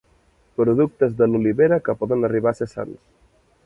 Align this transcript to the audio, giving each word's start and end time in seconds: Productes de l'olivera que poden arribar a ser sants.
Productes 0.61 1.13
de 1.21 1.29
l'olivera 1.33 1.81
que 1.89 1.97
poden 2.01 2.31
arribar 2.33 2.55
a 2.57 2.63
ser 2.63 2.73
sants. 2.77 3.03